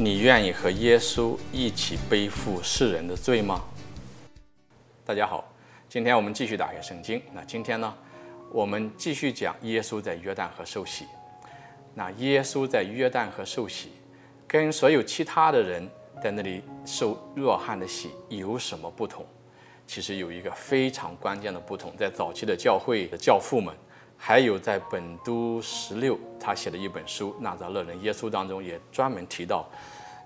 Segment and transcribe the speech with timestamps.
[0.00, 3.64] 你愿意和耶稣一起背负世人的罪吗？
[5.04, 5.52] 大家好，
[5.88, 7.20] 今天我们继续打开圣经。
[7.32, 7.92] 那今天呢，
[8.52, 11.04] 我们继续讲耶稣在约旦河受洗。
[11.94, 13.90] 那耶稣在约旦河受洗，
[14.46, 15.90] 跟所有其他的人
[16.22, 19.26] 在那里受弱汉的洗有什么不同？
[19.84, 23.74] 其实有一个非常关键的不同，在早期的教会的教父们。
[24.20, 29.64] 还有在本都十六他写的一本书《纳匝勒人耶稣》当中，也专门提到，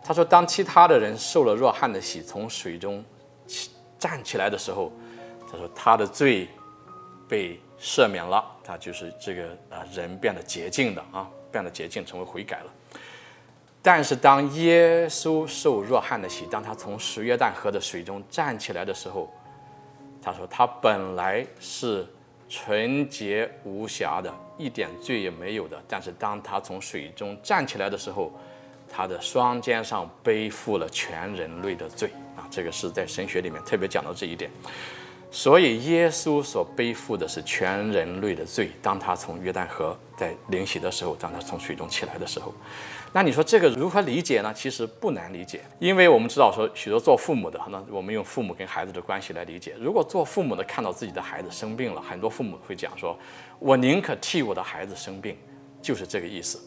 [0.02, 3.04] 他说，当其他的人受了若翰的洗，从水中
[3.46, 4.90] 起站起来的时候，
[5.48, 6.48] 他说他的罪
[7.28, 12.72] 被赦免了，他就是这个啊人变得洁净的啊，变得洁净，成为悔改了。
[13.82, 19.30] 但是当耶稣受若翰的洗，当他从十约旦河的水中站起来的时候，
[20.22, 22.06] 他说他本来是。
[22.54, 25.82] 纯洁无瑕的，一点罪也没有的。
[25.88, 28.30] 但是当他从水中站起来的时候，
[28.86, 32.46] 他的双肩上背负了全人类的罪啊！
[32.50, 34.50] 这个是在神学里面特别讲到这一点。
[35.34, 38.70] 所以耶稣所背负的是全人类的罪。
[38.82, 42.52] 当他从约旦河在临洗的时候，当他从水中起来的时候。
[43.14, 44.52] 那你说这个如何理解呢？
[44.54, 49.74] 其实不难理解，因为我们知道说许多做父母的，那我们用父母跟孩子的关系来理解。
[49.78, 53.18] 如果做父母的看到自己的孩子生病了，很多父母会讲说
[53.58, 55.36] ：“我宁可替我的孩子生病，
[55.80, 56.58] 就是这个意思，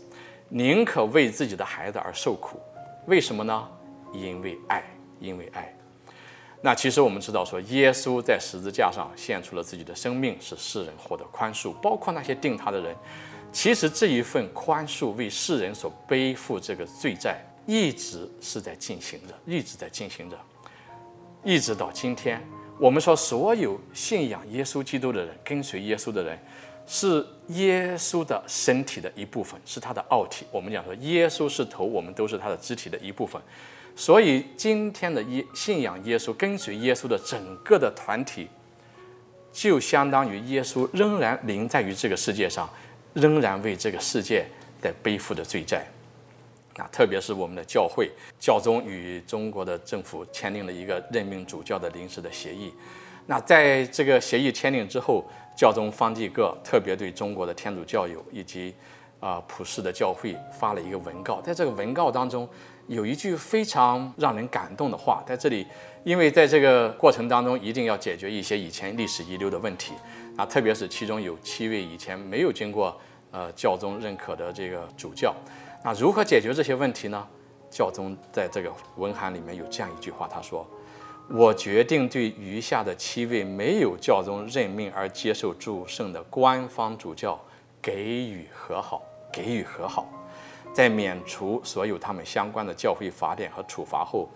[0.50, 2.60] 宁可为自己的孩子而受苦。
[3.06, 3.68] 为什么呢？
[4.12, 4.84] 因为爱，
[5.20, 5.75] 因为爱。
[6.62, 12.96] 那其实我们知道说，耶稣在十字架上献出了自己的生命，使世人获得宽恕，包括那些定他的人。”
[13.52, 20.38] 其实这一份宽恕为世人所背负这个罪债，一直是在进行着，一直在进行着，
[21.42, 22.42] 一直到今天。
[22.78, 26.38] 我们说，所有信仰耶稣基督的人，跟随耶稣的人，
[26.88, 30.46] 是耶稣的身体的一部分，是他的奥体。
[30.52, 33.42] 我们讲说，耶稣是头，我们都是他的肢体的一部分。
[33.96, 38.48] 所以，今天的耶信仰耶稣、跟随耶稣的整个的团体，
[39.52, 42.70] 就相当于耶稣仍然临在于这个世界上。
[43.16, 44.46] 仍然为这个世界
[44.82, 45.88] 在背负着罪债，
[46.76, 52.74] 那，特别是我们的教会教宗与中国的政府签订了一个任命主教的临时的协议。
[53.26, 55.26] 那在这个协议签订之后，
[55.56, 58.74] 教宗方济各特别对中国的天主教友以及
[59.20, 61.42] 啊普世的教会发了一个文告。
[61.42, 62.48] 在这个文告当中，
[62.88, 65.66] 有一句非常让人感动的话，在这里，
[66.04, 69.94] 因为在这个过程当中一定要解决一些以前历史遗留的问题。
[70.38, 72.96] 啊，特别是其中有七位以前没有经过
[73.32, 75.34] 呃教宗认可的这个主教，
[75.82, 77.26] 那如何解决这些问题呢？
[77.72, 80.66] 教宗在这个文函里面有这样一句话，他说
[81.28, 87.40] ：“我决定对余下的七位没有教宗任命而接受祝圣的官方主教
[87.82, 89.02] 给予和好，
[89.34, 90.08] 给予和好，
[90.72, 94.30] 在免除所有他们相关的教会法典和处罚后，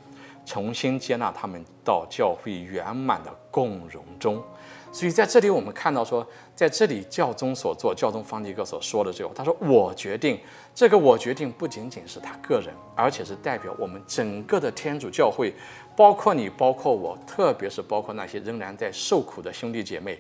[0.46, 4.44] 重新接纳他们到教会圆满的共荣中。”
[4.92, 10.40] 所以在这里，我们看到说，在这里教宗所做，教宗方济各所说的这个，他说：“我决定，
[10.74, 15.54] 这个我决定不仅仅是他个人，而且是代表我们整个的天主教会，
[15.96, 20.20] 包括你，包括我，特别是包括那些仍然在受苦的兄弟姐妹，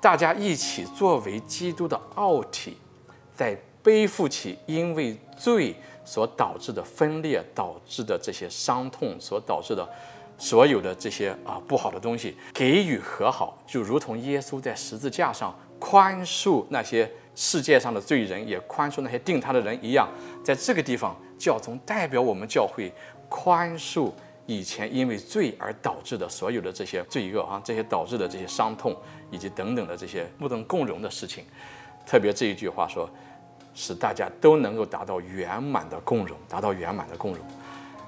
[0.00, 2.76] 大家一起作为基督的奥体，
[3.34, 9.84] 在背负起因为罪所导致的分裂、导致的这些伤痛所导致的。”
[10.36, 20.08] 所有的这些啊不好的东西给予和好，就如同耶稣在十字架上宽恕那些世界上的罪人，也宽恕那些定他的人一样。
[20.42, 22.92] 在这个地方，教宗代表我们教会
[23.28, 24.10] 宽恕
[24.46, 28.96] 以前因为罪而导致的所有的这些罪恶啊，这些导致的这些伤痛
[29.30, 31.44] 以及等等的这些不能共荣的事情。
[32.04, 33.08] 特别这一句话说，
[33.72, 37.40] 使大家都能够达到圆满的共荣，达到圆满的共荣。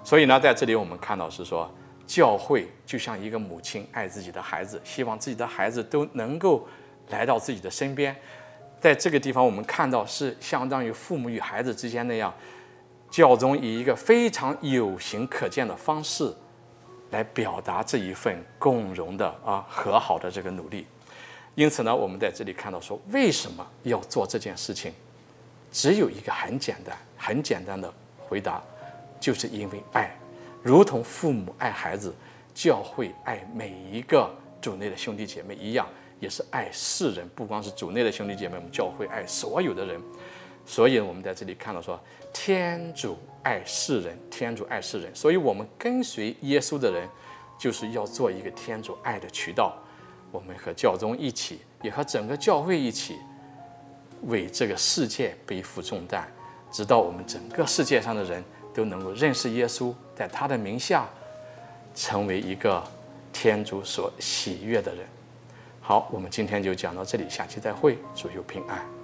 [0.03, 1.71] 所以呢，在这里我们看到是说。
[2.07, 6.67] 教会就像一个母亲爱自己的孩子，希望自己的孩子都能够
[7.09, 8.15] 来到自己的身边。
[8.81, 12.33] 在这个地方，我们看到是相当于父母与孩子之间那样，
[13.11, 16.33] 教宗以一个非常有形可见的方式
[17.11, 20.87] 来表达这一份共融的啊和好的这个努力。
[21.55, 24.93] 因此呢，我们在这里看到说，为什么要做这件事情？
[25.73, 28.63] 只有一个很简单、很简单的回答，
[29.21, 30.16] 就是因为爱。
[30.67, 32.13] 如同父母爱孩子，
[32.53, 34.29] 教会爱每一个
[34.61, 35.87] 主内的兄弟姐妹一样，
[36.19, 37.29] 也是爱世人。
[37.37, 40.03] 不光是主内的兄弟姐妹，我们教会爱所有的人。
[40.67, 42.01] 所以，我们在这里看到说，
[42.33, 45.15] 天主爱世人，天主爱世人。
[45.15, 47.09] 所以，我们跟随耶稣的人，
[47.57, 49.73] 就是要做一个天主爱的渠道。
[50.33, 53.17] 我们和教宗一起，也和整个教会一起，
[54.23, 56.25] 为这个世界背负重担，
[56.73, 58.43] 直到我们整个世界上的人。
[58.77, 61.09] 都能够认识耶稣，在他的名下
[61.95, 62.85] 成为一个
[63.33, 65.07] 天主所喜悦的人。
[65.81, 68.96] 好，我们今天就讲到这里，下期再会，祝有平安。